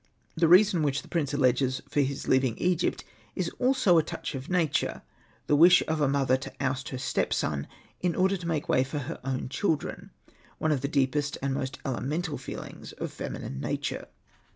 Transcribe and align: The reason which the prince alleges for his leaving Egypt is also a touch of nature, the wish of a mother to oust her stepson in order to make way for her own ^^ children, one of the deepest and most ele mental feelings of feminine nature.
The 0.35 0.47
reason 0.47 0.81
which 0.81 1.03
the 1.03 1.07
prince 1.07 1.31
alleges 1.31 1.83
for 1.87 2.01
his 2.01 2.27
leaving 2.27 2.57
Egypt 2.57 3.03
is 3.35 3.49
also 3.59 3.99
a 3.99 4.01
touch 4.01 4.33
of 4.33 4.49
nature, 4.49 5.03
the 5.45 5.55
wish 5.55 5.83
of 5.87 6.01
a 6.01 6.07
mother 6.07 6.37
to 6.37 6.51
oust 6.59 6.89
her 6.89 6.97
stepson 6.97 7.67
in 7.99 8.15
order 8.15 8.35
to 8.35 8.47
make 8.47 8.67
way 8.67 8.83
for 8.83 8.97
her 8.97 9.19
own 9.23 9.41
^^ 9.41 9.49
children, 9.51 10.09
one 10.57 10.71
of 10.71 10.81
the 10.81 10.87
deepest 10.87 11.37
and 11.43 11.53
most 11.53 11.77
ele 11.85 12.01
mental 12.01 12.39
feelings 12.39 12.93
of 12.93 13.11
feminine 13.11 13.59
nature. 13.61 14.07